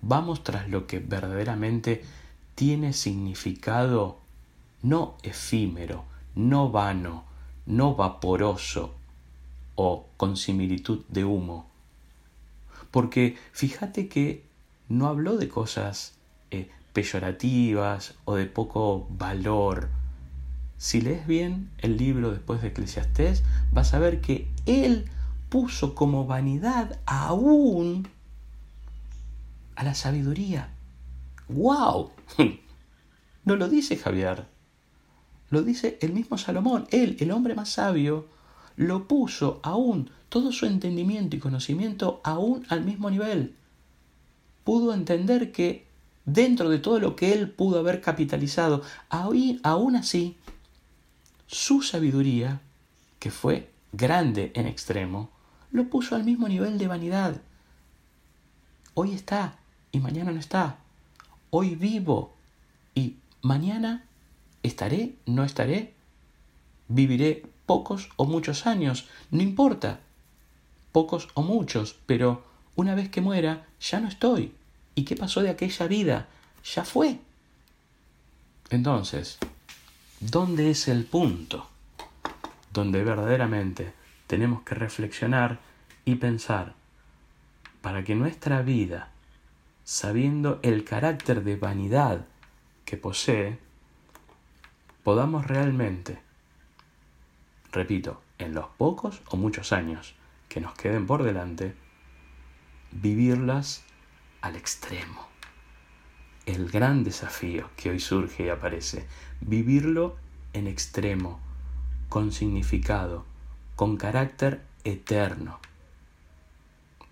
[0.00, 2.04] ¿Vamos tras lo que verdaderamente
[2.54, 4.18] tiene significado
[4.82, 7.24] no efímero, no vano,
[7.66, 8.94] no vaporoso
[9.74, 11.68] o con similitud de humo?
[12.90, 14.44] Porque fíjate que
[14.88, 16.14] no habló de cosas
[16.50, 19.88] eh, peyorativas o de poco valor.
[20.76, 25.06] Si lees bien el libro después de Eclesiastés, vas a ver que él
[25.48, 28.08] puso como vanidad aún
[29.76, 30.70] a la sabiduría.
[31.48, 32.10] ¡Wow!
[33.44, 34.46] No lo dice Javier,
[35.50, 36.86] lo dice el mismo Salomón.
[36.92, 38.28] Él, el hombre más sabio,
[38.76, 43.56] lo puso aún, todo su entendimiento y conocimiento aún al mismo nivel.
[44.64, 45.86] Pudo entender que
[46.24, 50.36] dentro de todo lo que él pudo haber capitalizado, aún así,
[51.46, 52.60] su sabiduría,
[53.18, 55.30] que fue grande en extremo,
[55.70, 57.40] lo puso al mismo nivel de vanidad.
[58.94, 59.58] Hoy está
[59.90, 60.78] y mañana no está.
[61.50, 62.34] Hoy vivo
[62.94, 64.04] y mañana
[64.62, 65.94] estaré, no estaré.
[66.88, 70.00] Viviré pocos o muchos años, no importa.
[70.92, 72.44] Pocos o muchos, pero
[72.76, 74.54] una vez que muera ya no estoy.
[74.94, 76.28] ¿Y qué pasó de aquella vida?
[76.74, 77.18] Ya fue.
[78.70, 79.38] Entonces,
[80.20, 81.68] ¿dónde es el punto
[82.72, 83.92] donde verdaderamente
[84.26, 85.58] tenemos que reflexionar
[86.04, 86.74] y pensar
[87.82, 89.10] para que nuestra vida,
[89.84, 92.26] sabiendo el carácter de vanidad
[92.84, 93.58] que posee,
[95.02, 96.20] podamos realmente,
[97.72, 100.14] repito, en los pocos o muchos años
[100.48, 101.74] que nos queden por delante,
[102.92, 103.82] vivirlas
[104.40, 105.26] al extremo.
[106.44, 109.06] El gran desafío que hoy surge y aparece,
[109.40, 110.16] vivirlo
[110.52, 111.40] en extremo,
[112.08, 113.24] con significado,
[113.76, 115.58] con carácter eterno,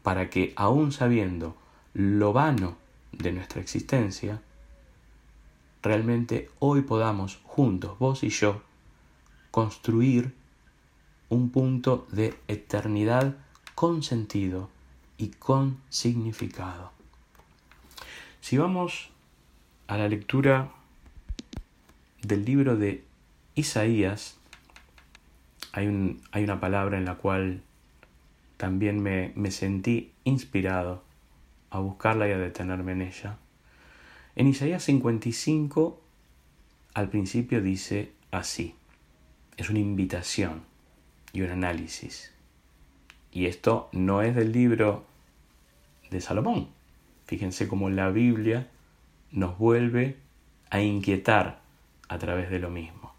[0.03, 1.57] para que aún sabiendo
[1.95, 2.77] lo vano
[3.13, 4.43] de nuestra existencia,
[5.83, 8.63] realmente hoy podamos juntos, vos y yo,
[9.51, 10.35] construir
[11.29, 13.37] un punto de eternidad
[13.75, 14.69] con sentido
[15.21, 16.93] y con significado.
[18.41, 19.11] Si vamos
[19.87, 20.71] a la lectura
[22.23, 23.05] del libro de
[23.55, 24.39] Isaías,
[25.73, 27.61] hay, hay una palabra en la cual
[28.57, 31.05] también me, me sentí inspirado
[31.69, 33.37] a buscarla y a detenerme en ella.
[34.37, 36.01] En Isaías 55,
[36.95, 38.75] al principio dice así,
[39.59, 40.63] es una invitación
[41.35, 42.33] y un análisis.
[43.33, 45.10] Y esto no es del libro
[46.11, 46.69] de Salomón,
[47.31, 48.69] Fíjense cómo la Biblia
[49.31, 50.17] nos vuelve
[50.69, 51.61] a inquietar
[52.09, 53.15] a través de lo mismo.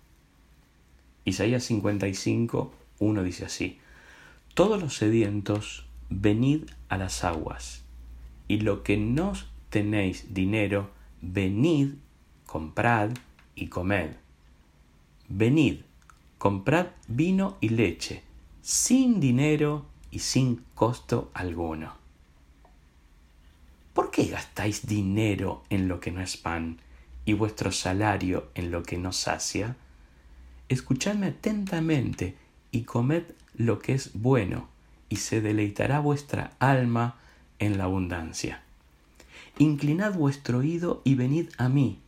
[1.24, 3.80] Isaías 55, 1 dice así,
[4.54, 7.86] Todos los sedientos, venid a las aguas,
[8.50, 9.32] y lo que no
[9.70, 10.90] tenéis dinero,
[11.22, 11.94] venid,
[12.46, 13.12] comprad
[13.56, 14.10] y comed.
[15.30, 15.84] Venid,
[16.38, 18.24] comprad vino y leche,
[18.62, 22.01] sin dinero y sin costo alguno.
[23.94, 26.80] ¿Por qué gastáis dinero en lo que no es pan
[27.26, 29.76] y vuestro salario en lo que no sacia?
[30.70, 32.38] Escuchadme atentamente
[32.72, 33.24] y comed
[33.54, 34.70] lo que es bueno,
[35.10, 37.18] y se deleitará vuestra alma
[37.60, 38.64] en la abundancia.
[39.58, 42.00] Inclinad vuestro oído y venid a mí,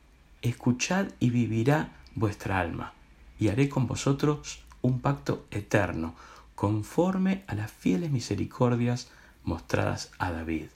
[0.42, 2.94] escuchad y vivirá vuestra alma,
[3.38, 6.16] y haré con vosotros un pacto eterno,
[6.56, 9.12] conforme a las fieles misericordias
[9.44, 10.68] mostradas a David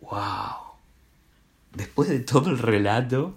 [0.00, 0.56] wow.
[1.74, 3.36] Después de todo el relato,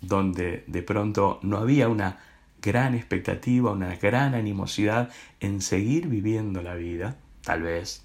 [0.00, 2.18] donde de pronto no había una
[2.62, 8.02] gran expectativa, una gran animosidad en seguir viviendo la vida, tal vez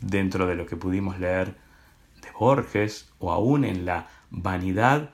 [0.00, 1.56] dentro de lo que pudimos leer
[2.20, 5.10] de Borges o aún en la vanidad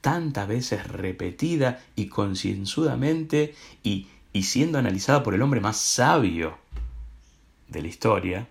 [0.00, 6.58] tantas veces repetida y concienzudamente y, y siendo analizada por el hombre más sabio
[7.68, 8.48] de la historia,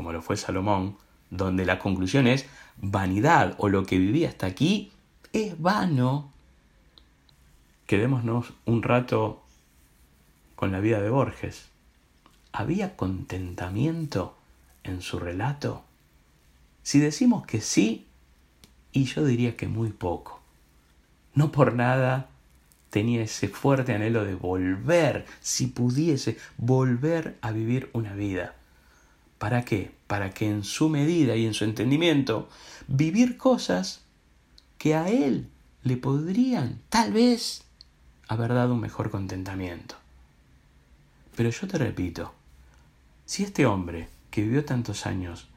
[0.00, 0.96] como lo fue Salomón,
[1.28, 2.46] donde la conclusión es
[2.78, 4.92] vanidad o lo que vivía hasta aquí
[5.34, 6.32] es vano.
[7.84, 9.42] Quedémonos un rato
[10.56, 11.68] con la vida de Borges.
[12.50, 14.38] ¿Había contentamiento
[14.84, 15.84] en su relato?
[16.82, 18.06] Si decimos que sí,
[18.92, 20.40] y yo diría que muy poco.
[21.34, 22.30] No por nada
[22.88, 28.54] tenía ese fuerte anhelo de volver, si pudiese, volver a vivir una vida
[29.40, 29.90] ¿Para qué?
[30.06, 32.50] Para que en su medida y en su entendimiento
[32.88, 34.02] vivir cosas
[34.76, 35.48] que a él
[35.82, 37.64] le podrían tal vez
[38.28, 39.94] haber dado un mejor contentamiento.
[41.36, 42.34] Pero yo te repito,
[43.24, 45.48] si este hombre que vivió tantos años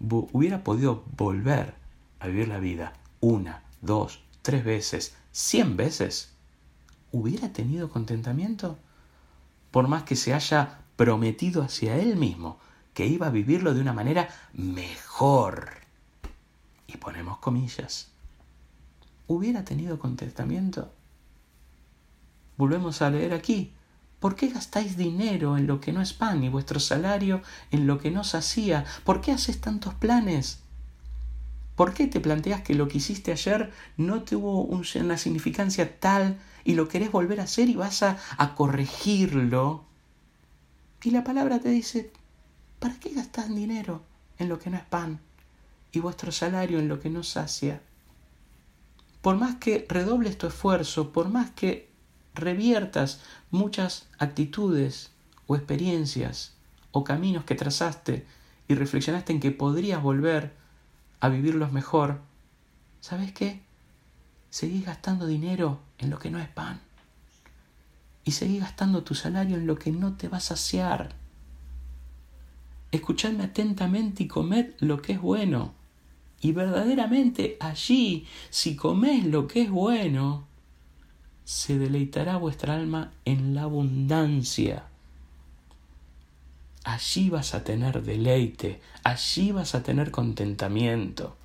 [0.00, 1.74] hubiera podido volver
[2.20, 6.32] a vivir la vida una, dos, tres veces, cien veces,
[7.12, 8.78] ¿hubiera tenido contentamiento?
[9.70, 12.64] Por más que se haya prometido hacia él mismo
[12.96, 15.68] que iba a vivirlo de una manera mejor.
[16.86, 18.08] Y ponemos comillas.
[19.26, 20.90] ¿Hubiera tenido contentamiento?
[22.56, 23.74] Volvemos a leer aquí.
[24.18, 27.98] ¿Por qué gastáis dinero en lo que no es pan y vuestro salario en lo
[27.98, 28.86] que no hacía?
[29.04, 30.60] ¿Por qué haces tantos planes?
[31.74, 36.72] ¿Por qué te planteas que lo que hiciste ayer no tuvo una significancia tal y
[36.72, 39.84] lo querés volver a hacer y vas a corregirlo?
[41.02, 42.10] Y la palabra te dice,
[42.78, 44.02] ¿para qué gastas dinero
[44.38, 45.20] en lo que no es pan
[45.92, 47.80] y vuestro salario en lo que no sacia?
[49.22, 51.90] Por más que redobles tu esfuerzo, por más que
[52.34, 55.10] reviertas muchas actitudes
[55.46, 56.54] o experiencias
[56.92, 58.26] o caminos que trazaste
[58.68, 60.54] y reflexionaste en que podrías volver
[61.20, 62.20] a vivirlos mejor,
[63.00, 63.62] ¿sabes qué?
[64.50, 66.80] Seguís gastando dinero en lo que no es pan.
[68.24, 71.14] Y seguís gastando tu salario en lo que no te va a saciar.
[72.92, 75.74] Escuchadme atentamente y comed lo que es bueno.
[76.40, 80.46] Y verdaderamente allí, si coméis lo que es bueno,
[81.44, 84.84] se deleitará vuestra alma en la abundancia.
[86.84, 91.36] Allí vas a tener deleite, allí vas a tener contentamiento.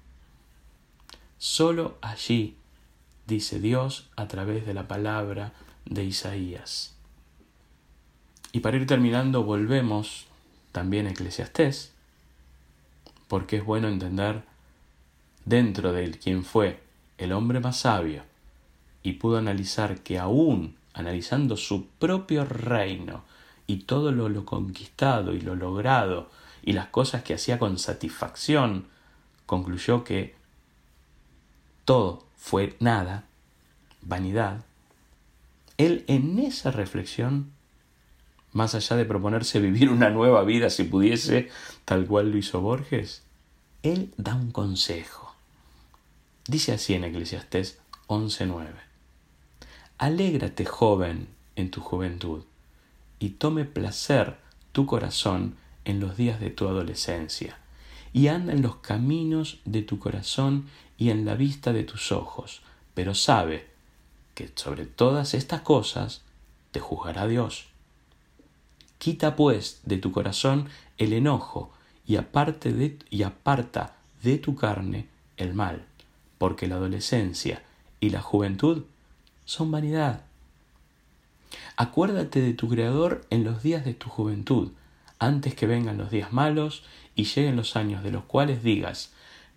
[1.40, 2.58] Solo allí,
[3.26, 5.54] dice Dios a través de la palabra
[5.86, 6.96] de Isaías.
[8.52, 10.28] Y para ir terminando, volvemos
[10.72, 11.94] también Eclesiastés,
[13.28, 14.44] porque es bueno entender
[15.46, 16.82] dentro de él quién fue
[17.18, 18.24] el hombre más sabio
[19.04, 23.24] y pudo analizar que aún analizando su propio reino
[23.68, 26.30] y todo lo, lo conquistado y lo logrado
[26.64, 28.88] y las cosas que hacía con satisfacción,
[29.46, 30.36] concluyó que
[31.86, 33.26] todo fue nada,
[34.02, 34.64] vanidad,
[35.78, 37.52] él en esa reflexión,
[38.54, 41.50] más allá de proponerse vivir una nueva vida si pudiese,
[41.86, 43.24] tal cual lo hizo Borges,
[43.84, 45.34] él da un consejo.
[46.48, 48.68] Dice así en Eclesiastés 11.9.
[49.98, 52.44] Alégrate, joven, en tu juventud,
[53.20, 54.38] y tome placer
[54.72, 57.58] tu corazón en los días de tu adolescencia,
[58.14, 60.66] y anda en los caminos de tu corazón
[60.98, 62.62] y en la vista de tus ojos,
[62.94, 63.68] pero sabe
[64.34, 66.24] que sobre todas estas cosas
[66.72, 67.71] te juzgará Dios.
[69.02, 71.72] Quita pues de tu corazón el enojo
[72.06, 75.88] y, aparte de, y aparta de tu carne el mal,
[76.38, 77.64] porque la adolescencia
[78.00, 78.84] y la juventud
[79.44, 80.22] son vanidad.
[81.78, 84.70] Acuérdate de tu Creador en los días de tu juventud,
[85.18, 86.84] antes que vengan los días malos
[87.16, 89.14] y lleguen los años de los cuales digas,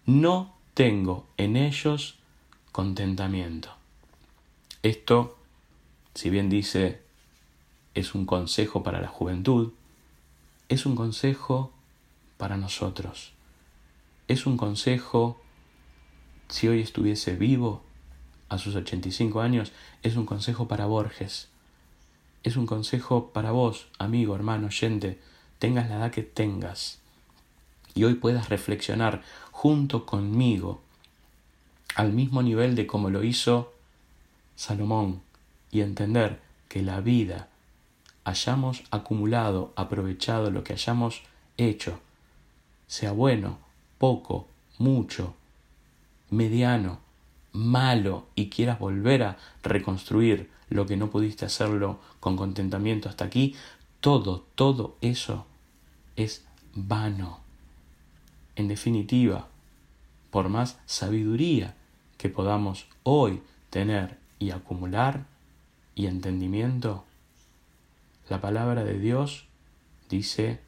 [0.06, 2.14] no tengo en ellos
[2.72, 3.68] contentamiento.
[4.82, 5.36] Esto,
[6.14, 7.03] si bien dice,
[7.94, 9.72] es un consejo para la juventud,
[10.68, 11.72] es un consejo
[12.36, 13.32] para nosotros.
[14.26, 15.40] Es un consejo,
[16.48, 17.82] si hoy estuviese vivo,
[18.48, 21.48] a sus 85 años es un consejo para Borges.
[22.42, 25.18] Es un consejo para vos, amigo, hermano, oyente,
[25.58, 26.98] tengas la edad que tengas.
[27.94, 30.82] Y hoy puedas reflexionar junto conmigo
[31.94, 33.72] al mismo nivel de como lo hizo
[34.56, 35.22] Salomón
[35.70, 37.48] y entender que la vida
[38.24, 41.22] hayamos acumulado, aprovechado lo que hayamos
[41.56, 42.00] hecho,
[42.86, 43.58] sea bueno,
[43.98, 45.34] poco, mucho,
[46.30, 46.98] mediano,
[47.52, 53.54] malo y quieras volver a reconstruir lo que no pudiste hacerlo con contentamiento hasta aquí,
[54.00, 55.46] todo, todo eso
[56.16, 56.44] es
[56.74, 57.40] vano.
[58.56, 59.48] En definitiva,
[60.30, 61.76] por más sabiduría
[62.18, 65.26] que podamos hoy tener y acumular
[65.94, 67.04] y entendimiento,
[68.28, 69.46] la palabra de Dios
[70.08, 70.60] dice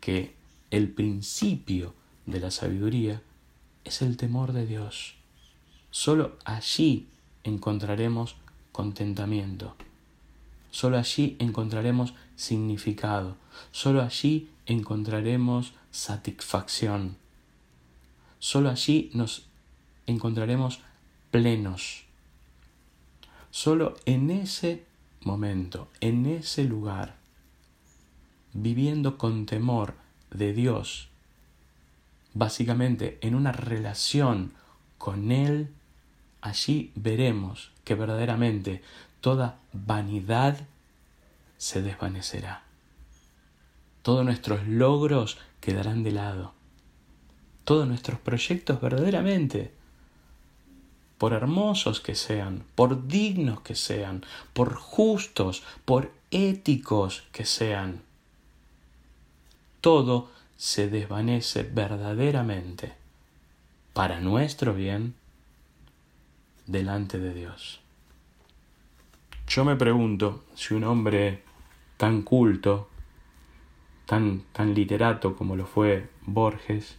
[0.00, 0.34] que
[0.70, 1.94] el principio
[2.26, 3.22] de la sabiduría
[3.84, 5.14] es el temor de Dios.
[5.90, 7.08] Solo allí
[7.44, 8.36] encontraremos
[8.72, 9.74] contentamiento.
[10.70, 13.36] Solo allí encontraremos significado.
[13.72, 17.16] Solo allí encontraremos satisfacción.
[18.38, 19.46] Solo allí nos
[20.06, 20.80] encontraremos
[21.30, 22.04] plenos.
[23.50, 24.84] Solo en ese
[25.22, 27.16] momento, en ese lugar,
[28.52, 29.94] viviendo con temor
[30.30, 31.08] de Dios,
[32.34, 34.52] básicamente en una relación
[34.98, 35.68] con Él,
[36.40, 38.82] allí veremos que verdaderamente
[39.20, 40.66] toda vanidad
[41.58, 42.62] se desvanecerá.
[44.02, 46.54] Todos nuestros logros quedarán de lado.
[47.64, 49.74] Todos nuestros proyectos verdaderamente,
[51.20, 58.00] por hermosos que sean, por dignos que sean, por justos, por éticos que sean,
[59.82, 62.94] todo se desvanece verdaderamente
[63.92, 65.14] para nuestro bien
[66.66, 67.82] delante de Dios.
[69.46, 71.42] Yo me pregunto si un hombre
[71.98, 72.88] tan culto,
[74.06, 76.96] tan, tan literato como lo fue Borges,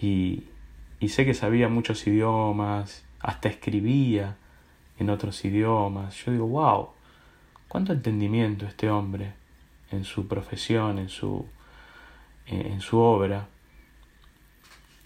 [0.00, 0.44] y,
[1.00, 4.36] y sé que sabía muchos idiomas, hasta escribía
[4.98, 6.90] en otros idiomas, yo digo, wow,
[7.68, 9.32] cuánto entendimiento este hombre
[9.90, 11.46] en su profesión, en su,
[12.46, 13.48] en su obra.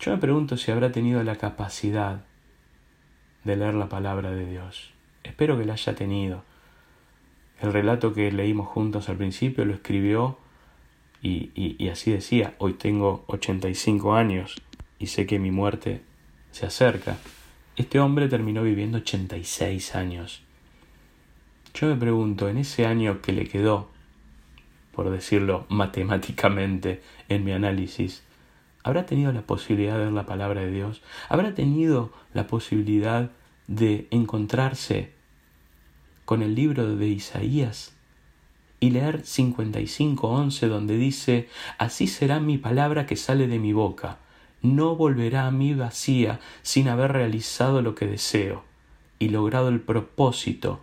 [0.01, 2.25] Yo me pregunto si habrá tenido la capacidad
[3.45, 4.93] de leer la palabra de Dios.
[5.23, 6.43] Espero que la haya tenido.
[7.61, 10.39] El relato que leímos juntos al principio lo escribió
[11.23, 14.61] y, y, así decía, hoy tengo 85 años
[14.99, 16.03] y sé que mi muerte
[16.51, 17.17] se acerca.
[17.79, 20.43] Este hombre terminó viviendo 86 años.
[21.75, 23.89] Yo me pregunto, en ese año que le quedó,
[24.91, 28.25] por decirlo matemáticamente en mi análisis,
[28.83, 31.03] ¿habrá tenido la posibilidad de ver la palabra de Dios?
[31.29, 33.31] ¿Habrá tenido la posibilidad
[33.69, 35.13] de encontrarse
[36.25, 37.95] con el libro de Isaías
[38.81, 41.49] y leer 55.11 donde dice,
[41.79, 44.19] Así será mi palabra que sale de mi boca,
[44.63, 48.65] no volverá a mí vacía sin haber realizado lo que deseo
[49.19, 50.81] y logrado el propósito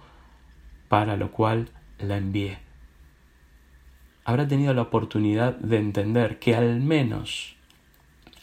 [0.87, 1.69] para lo cual
[1.99, 2.59] la envié.
[4.23, 7.55] Habrá tenido la oportunidad de entender que al menos,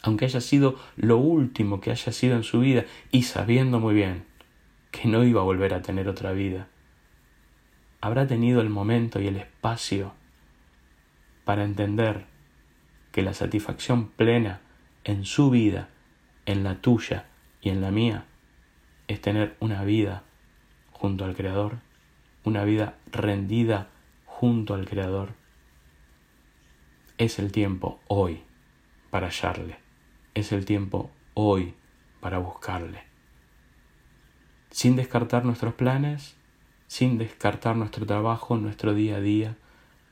[0.01, 4.25] aunque haya sido lo último que haya sido en su vida y sabiendo muy bien
[4.91, 6.67] que no iba a volver a tener otra vida,
[7.99, 10.13] habrá tenido el momento y el espacio
[11.43, 12.25] para entender
[13.11, 14.61] que la satisfacción plena
[15.03, 15.89] en su vida,
[16.45, 17.27] en la tuya
[17.61, 18.25] y en la mía,
[19.07, 20.23] es tener una vida
[20.91, 21.79] junto al Creador,
[22.43, 23.89] una vida rendida
[24.25, 25.33] junto al Creador.
[27.17, 28.43] Es el tiempo hoy
[29.09, 29.77] para hallarle,
[30.33, 31.73] es el tiempo hoy
[32.19, 33.03] para buscarle.
[34.71, 36.35] Sin descartar nuestros planes,
[36.87, 39.55] sin descartar nuestro trabajo, nuestro día a día,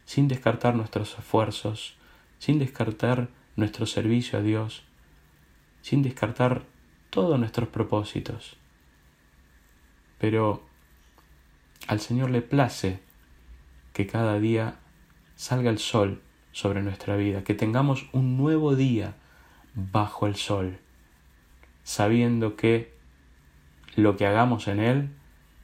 [0.05, 1.95] sin descartar nuestros esfuerzos,
[2.37, 3.29] sin descartar
[3.61, 4.83] nuestro servicio a Dios,
[5.81, 6.63] sin descartar
[7.09, 8.57] todos nuestros propósitos.
[10.19, 10.63] Pero
[11.87, 12.99] al Señor le place
[13.93, 14.75] que cada día
[15.35, 19.15] salga el sol sobre nuestra vida, que tengamos un nuevo día
[19.73, 20.79] bajo el sol,
[21.83, 22.93] sabiendo que
[23.95, 25.09] lo que hagamos en Él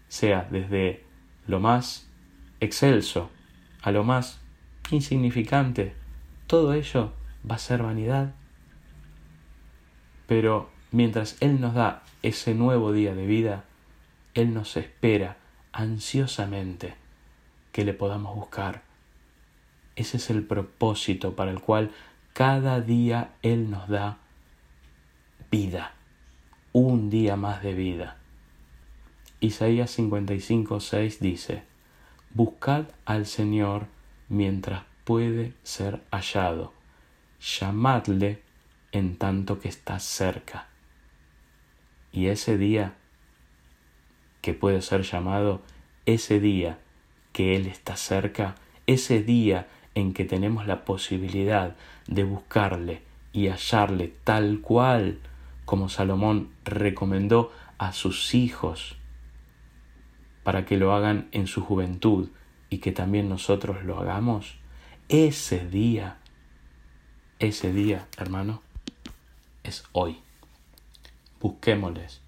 [0.08, 1.04] sea desde
[1.46, 2.10] lo más
[2.60, 3.30] excelso
[3.82, 4.40] a lo más
[4.92, 5.94] insignificante,
[6.48, 7.14] todo ello
[7.50, 8.34] va a ser vanidad.
[10.28, 13.66] Pero mientras Él nos da ese nuevo día de vida,
[14.34, 15.38] Él nos espera
[15.72, 16.96] ansiosamente
[17.72, 18.82] que le podamos buscar.
[19.96, 21.92] Ese es el propósito para el cual
[22.34, 24.18] cada día Él nos da
[25.50, 25.94] vida,
[26.74, 28.18] un día más de vida.
[29.40, 31.64] Isaías 55, 6 dice,
[32.34, 33.88] Buscad al Señor
[34.30, 36.74] mientras puede ser hallado,
[37.40, 38.42] llamadle
[38.92, 40.68] en tanto que está cerca.
[42.12, 42.96] Y ese día
[44.42, 45.62] que puede ser llamado,
[46.06, 46.80] ese día
[47.34, 51.76] que Él está cerca, ese día en que tenemos la posibilidad
[52.08, 53.02] de buscarle
[53.34, 55.20] y hallarle tal cual
[55.66, 58.98] como Salomón recomendó a sus hijos
[60.44, 62.30] para que lo hagan en su juventud
[62.70, 64.56] y que también nosotros lo hagamos,
[65.10, 66.20] ese día,
[67.40, 68.62] ese día, hermano,
[69.64, 70.20] es hoy.
[71.40, 72.22] Busquémosles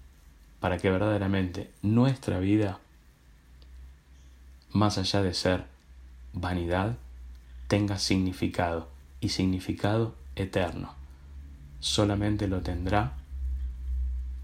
[0.60, 2.78] para que verdaderamente nuestra vida,
[4.72, 5.64] más allá de ser
[6.32, 6.96] vanidad,
[7.66, 8.88] tenga significado
[9.20, 10.94] y significado eterno.
[11.80, 13.14] Solamente lo tendrá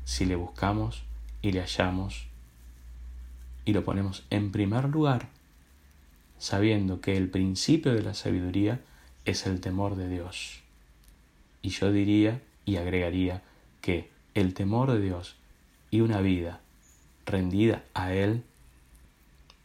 [0.05, 1.03] si le buscamos
[1.43, 2.27] y le hallamos
[3.65, 5.29] y lo ponemos en primer lugar,
[6.39, 8.81] sabiendo que el principio de la sabiduría
[9.27, 10.61] es el temor de Dios.
[11.61, 13.43] Y yo diría y agregaría
[13.83, 15.37] que el temor de Dios
[15.91, 16.61] y una vida
[17.27, 18.45] rendida a Él,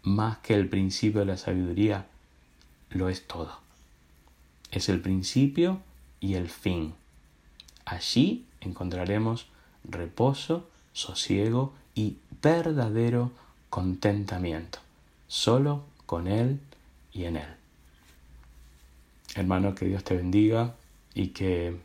[0.02, 2.08] más que el principio de la sabiduría,
[2.90, 3.60] lo es todo.
[4.72, 5.82] Es el principio
[6.20, 6.96] y el fin.
[7.86, 9.48] Allí encontraremos
[9.84, 13.32] reposo, sosiego y verdadero
[13.70, 14.80] contentamiento,
[15.28, 16.60] solo con Él
[17.14, 17.61] y en Él.
[19.36, 20.76] Hermano, que Dios te bendiga
[21.14, 21.76] y que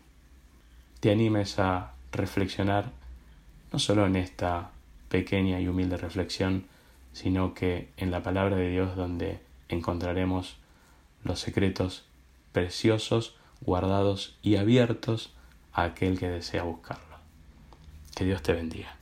[1.00, 2.90] te animes a reflexionar
[3.72, 4.70] no solo en esta
[5.08, 6.64] pequeña y humilde reflexión,
[7.12, 10.56] sino que en la palabra de Dios donde encontraremos
[11.24, 12.04] los secretos
[12.52, 15.32] preciosos, guardados y abiertos
[15.72, 17.16] a aquel que desea buscarlo.
[18.14, 18.95] Que Dios te bendiga.